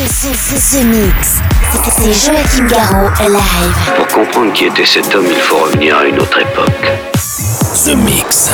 [0.00, 1.42] The, Mix.
[1.90, 3.94] C'est Joachim Garraud live.
[3.96, 6.90] Pour comprendre qui était cet homme, il faut revenir à une autre époque.
[7.84, 8.50] The Mix.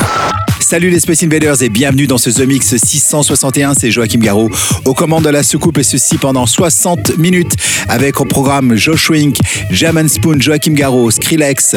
[0.69, 4.51] Salut les Space Invaders et bienvenue dans ce The Mix 661, c'est Joachim Garraud
[4.85, 7.55] aux commandes de la soucoupe et ceci pendant 60 minutes
[7.89, 9.39] avec au programme Josh Wink,
[9.71, 11.77] Jam Spoon, Joachim Garraud, Skrillex,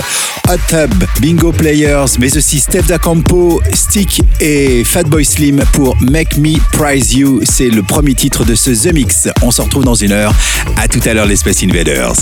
[0.50, 6.58] Hot Tub, Bingo Players, mais aussi Steph Campo, Stick et Fatboy Slim pour Make Me
[6.72, 7.42] Prize You.
[7.44, 9.28] C'est le premier titre de ce The Mix.
[9.44, 10.34] On se retrouve dans une heure.
[10.78, 12.14] À tout à l'heure les Space Invaders.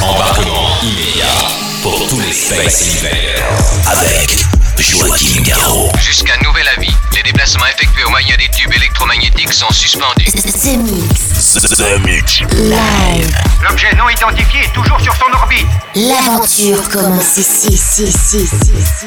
[0.00, 1.26] Embarquement immédiat
[1.82, 3.58] pour tous les Space Invaders.
[3.92, 5.90] Avec Joachim Garraud.
[6.00, 10.26] Jusqu'à nouvel avis, les déplacements effectués au moyen des tubes électromagnétiques sont suspendus.
[10.26, 11.54] The Mix.
[11.54, 12.40] The Mix.
[12.52, 13.36] Live.
[13.62, 15.66] L'objet non identifié est toujours sur son orbite.
[15.96, 19.06] L'aventure commence ici, ici, ici, ici, ici.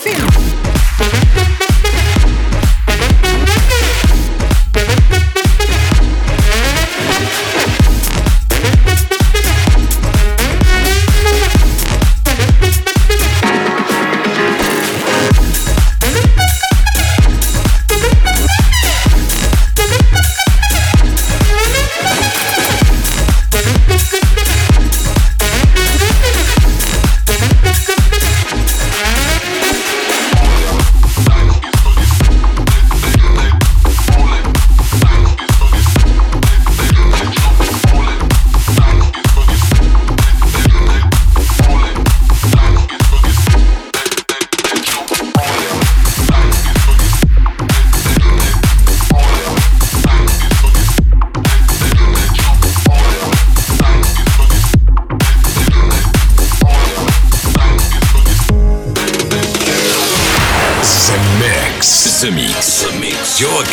[0.00, 0.47] Feel.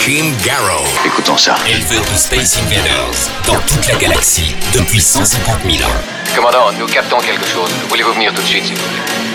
[0.05, 0.85] Joachim Garraud.
[1.03, 1.55] Écoutons ça.
[1.67, 5.93] Éleveur de Space Invaders dans toute la galaxie depuis 150 000 ans.
[6.35, 7.69] Commandant, nous captons quelque chose.
[7.89, 9.34] Voulez-vous venir tout de suite, s'il vous plaît?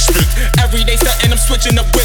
[0.00, 0.28] street.
[0.58, 1.99] Every day something I'm switching up.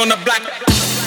[0.00, 0.99] On the block.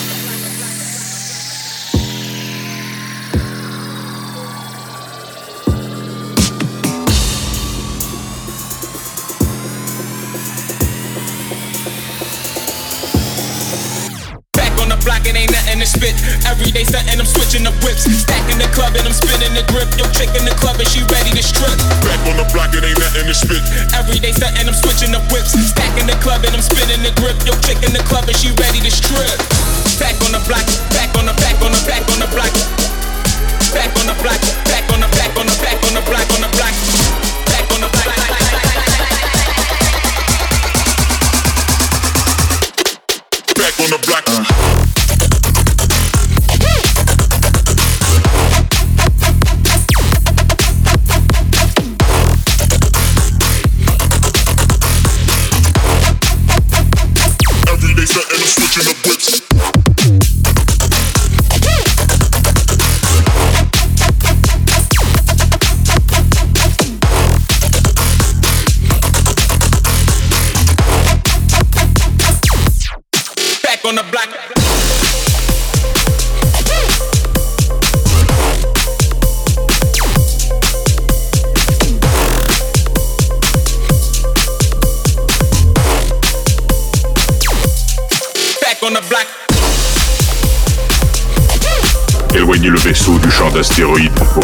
[16.84, 18.04] Day stunting, I'm switching the whips.
[18.04, 19.88] Stacking the club and I'm spinning the grip.
[19.96, 21.72] Yo, chick in the club and she ready to strip.
[22.04, 23.64] Back on the block, it ain't nothing to spit.
[23.96, 25.56] Every day stunting, I'm switching the whips.
[25.56, 27.40] Stacking the club and I'm spinning the grip.
[27.48, 29.32] Yo, chick in the club and she ready to strip.
[29.96, 32.52] Back on the block, back on the back on the back on the block.
[33.72, 36.42] Back on the block, back on the back on the back on the block on
[36.44, 37.03] the block.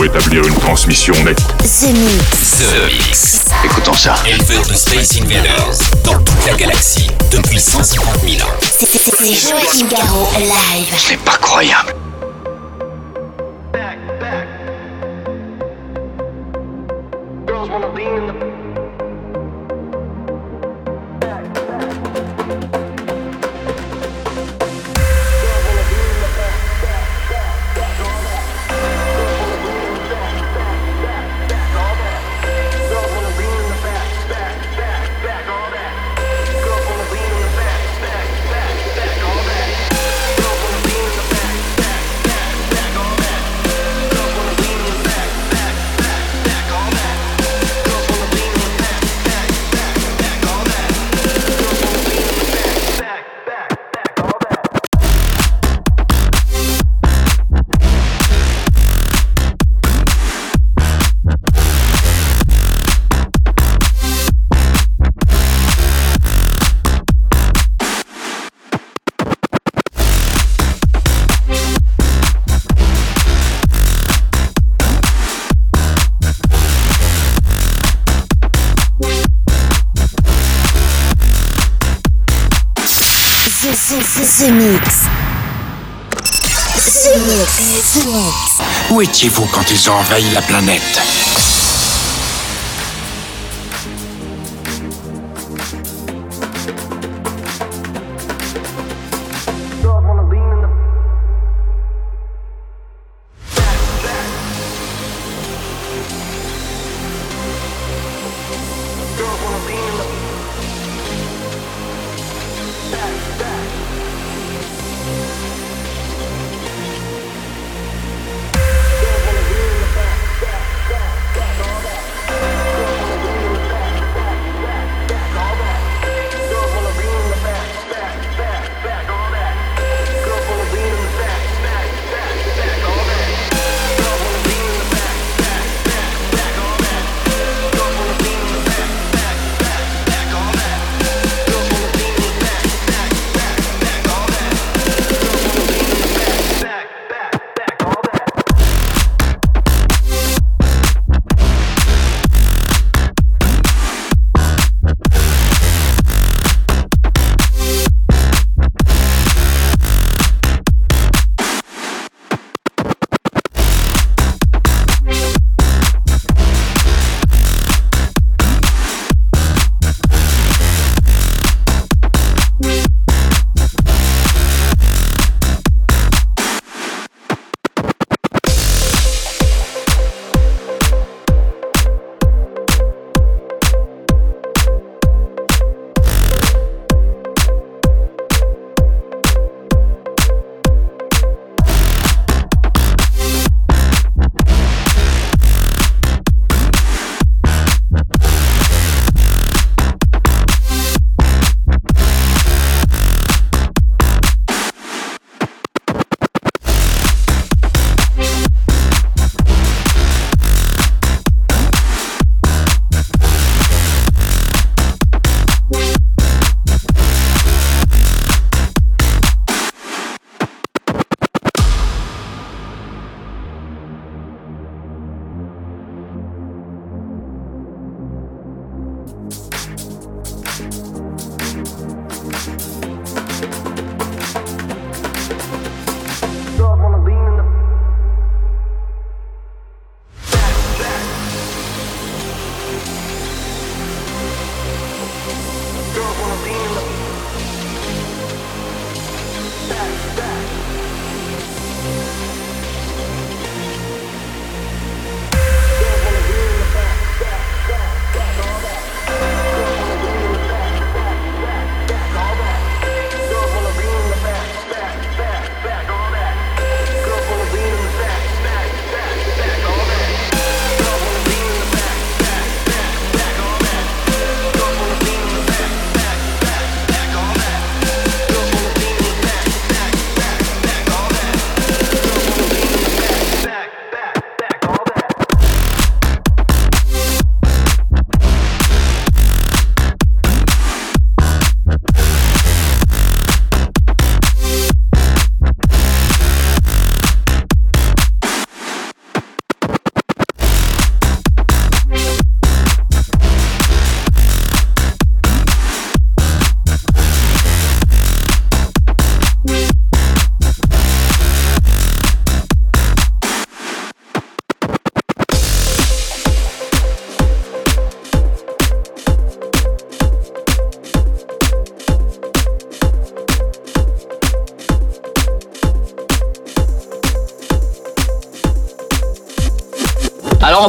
[0.09, 1.37] Établir une transmission nette.
[1.59, 2.57] The Mix.
[2.57, 3.39] The Mix.
[3.63, 4.15] Écoutons ça.
[4.25, 8.51] Éleveur de Space Invaders dans toute la galaxie depuis 150 000 ans.
[8.61, 10.93] C'est- C'est c'est Joachim Garraud live.
[10.97, 11.93] C'est pas croyable.
[89.51, 91.01] Quand ils ont envahi la planète?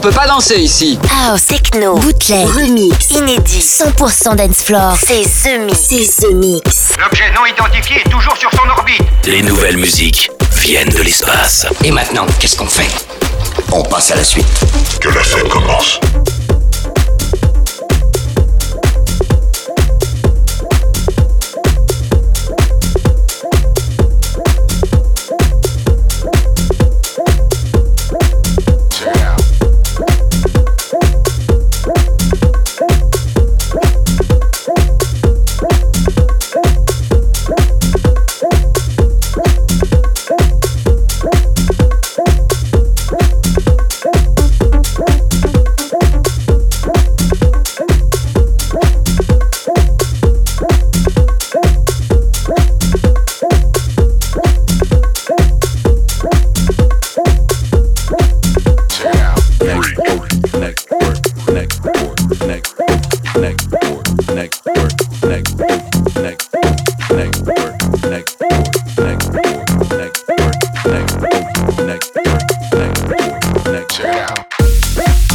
[0.01, 0.99] On peut pas danser ici.
[1.11, 4.97] House, techno, bootleg, remix, inédit, 100% dance floor.
[4.99, 5.79] C'est The Mix.
[5.79, 6.93] C'est The Mix.
[6.99, 9.03] L'objet non identifié est toujours sur son orbite.
[9.27, 11.67] Les nouvelles musiques viennent de l'espace.
[11.85, 12.89] Et maintenant, qu'est-ce qu'on fait?
[13.73, 14.47] On passe à la suite.
[15.03, 16.01] Que la fête commence.
[73.73, 73.97] next.
[73.97, 75.30] Check it out.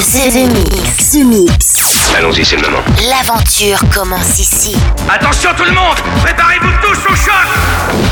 [0.00, 1.12] C'est The Mix.
[1.12, 2.12] The Mix.
[2.18, 2.82] Allons-y, c'est le moment.
[3.08, 4.76] L'aventure commence ici.
[5.08, 8.11] Attention tout le monde Préparez-vous tous au choc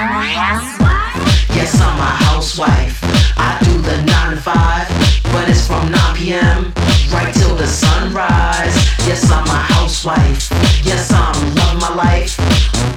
[0.00, 2.98] Yes, I'm a housewife.
[3.36, 4.88] I do the 9 to 5,
[5.24, 6.72] but it's from 9 p.m.
[7.12, 8.74] right till the sunrise.
[9.06, 10.48] Yes, I'm a housewife.
[10.84, 12.38] Yes, I'm loving my life.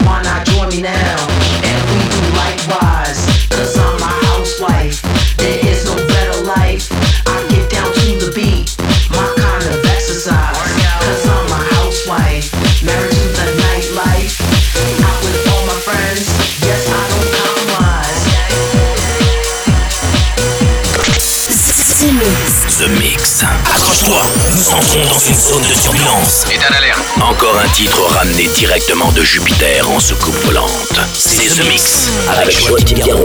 [0.05, 1.22] Why not join me now?
[25.01, 26.45] Dans une zone de turbulence.
[26.51, 27.01] État d'alerte.
[27.19, 30.99] Encore un titre ramené directement de Jupiter en soucoupe volante.
[31.13, 33.23] C'est The Mix avec Joachim Garraud.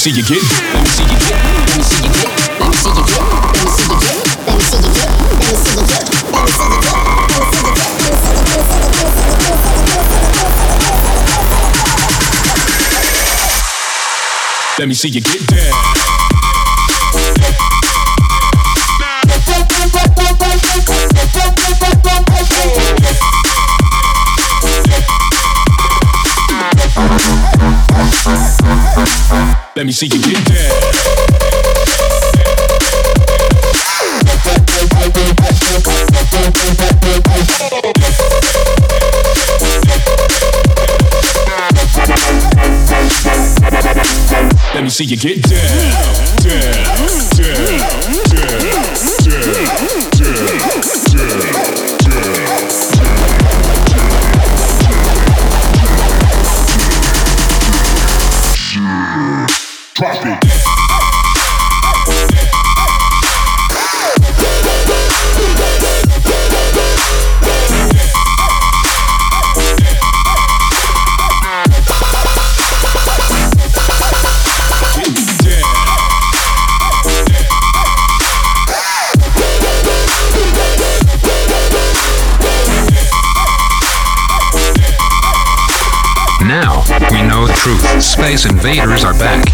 [0.00, 0.40] See you get.
[0.72, 1.36] Let me see you get.
[1.68, 2.32] Let me see you get.
[2.58, 3.20] Let me see you get.
[3.52, 4.16] Let me see you get.
[4.46, 5.12] Let me see you get.
[5.18, 6.08] Let me see you get.
[14.78, 15.20] Let me see you get.
[15.20, 15.46] Let me see you get
[29.36, 29.59] down.
[29.76, 31.60] Let me see you get down.
[44.74, 45.60] Let me see you get down,
[46.42, 46.84] down,
[47.36, 47.70] down,
[48.30, 48.70] down,
[50.18, 50.79] down,
[59.94, 60.69] Drop it.
[87.10, 87.80] We know the truth.
[88.02, 89.44] Space invaders are back.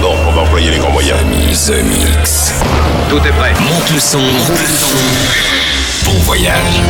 [0.00, 1.18] Non, on va employer les grands moyens.
[1.66, 2.54] The Mix.
[3.08, 3.52] Tout est prêt.
[3.60, 4.20] Monte le son.
[6.04, 6.80] Bon voyage.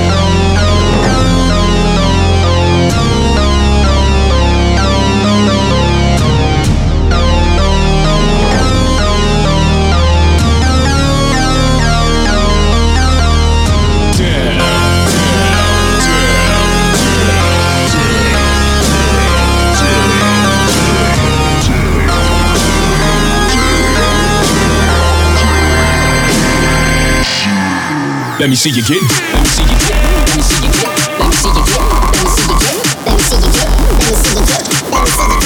[28.40, 29.02] Let me see you get.
[29.02, 30.00] Let me see you get.
[30.16, 30.88] Let me see you get.
[31.20, 31.76] Let me see you get.
[32.00, 32.80] Let me see you get.
[33.04, 33.68] Let me see you get.
[33.76, 34.64] Let me see you get.
[34.64, 34.72] Let me
[35.12, 35.44] see you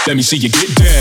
[0.00, 0.06] get.
[0.06, 0.99] Let me see you get down.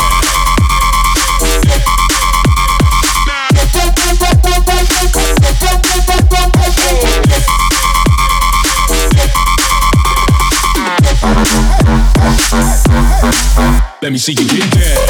[14.09, 15.08] Let me see you get down.